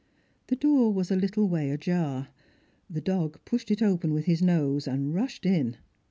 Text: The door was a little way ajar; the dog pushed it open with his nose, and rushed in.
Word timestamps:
The 0.47 0.55
door 0.55 0.91
was 0.91 1.11
a 1.11 1.15
little 1.15 1.47
way 1.47 1.69
ajar; 1.69 2.29
the 2.89 3.01
dog 3.01 3.37
pushed 3.45 3.69
it 3.69 3.83
open 3.83 4.13
with 4.15 4.25
his 4.25 4.41
nose, 4.41 4.87
and 4.87 5.13
rushed 5.13 5.45
in. 5.45 5.77